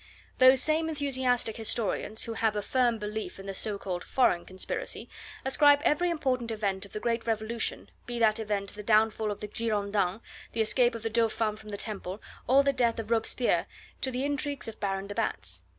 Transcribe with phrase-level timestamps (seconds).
[0.39, 5.07] Those same enthusiastic historians, who have a firm belief in the so called "Foreign Conspiracy,"
[5.45, 9.47] ascribe every important event of the Great Revolution be that event the downfall of the
[9.47, 10.21] Girondins,
[10.53, 13.67] the escape of the Dauphin from the Temple, or the death of Robespierre
[14.01, 15.61] to the intrigues of Baron de Batz.